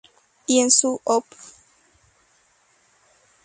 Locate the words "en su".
0.61-0.99